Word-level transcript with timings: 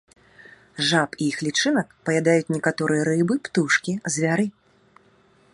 Жаб 0.91 1.09
і 1.21 1.27
іх 1.33 1.37
лічынак 1.49 1.87
паядаюць 2.11 2.51
некаторыя 2.57 3.07
рыбы, 3.11 3.35
птушкі, 3.49 3.91
звяры. 4.17 4.47